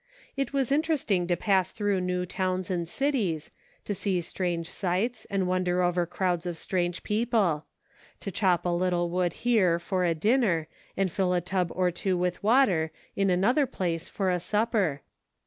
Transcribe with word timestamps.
It 0.35 0.51
was 0.51 0.71
interesting 0.71 1.27
to 1.27 1.35
pass 1.37 1.71
through 1.71 2.01
new 2.01 2.25
towns 2.25 2.71
and 2.71 2.89
cities, 2.89 3.51
to 3.85 3.93
see 3.93 4.19
strange 4.21 4.67
sights, 4.67 5.25
and 5.29 5.47
wonder 5.47 5.83
over 5.83 6.07
crowds 6.07 6.47
of 6.47 6.57
strange 6.57 7.03
people; 7.03 7.65
to 8.21 8.31
chop 8.31 8.65
a 8.65 8.69
little 8.69 9.11
wood 9.11 9.33
here, 9.45 9.77
for 9.77 10.03
a 10.03 10.15
dinner, 10.15 10.67
and 10.97 11.11
fill 11.11 11.35
a 11.35 11.39
tub 11.41 11.71
or 11.75 11.91
two 11.91 12.17
with 12.17 12.41
water, 12.41 12.89
in 13.15 13.29
another 13.29 13.67
place 13.67 14.07
for 14.07 14.31
a 14.31 14.39
supper. 14.39 15.03